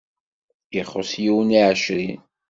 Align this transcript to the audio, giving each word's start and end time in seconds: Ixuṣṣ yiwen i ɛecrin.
Ixuṣṣ 0.79 1.11
yiwen 1.23 1.49
i 1.59 1.61
ɛecrin. 1.69 2.21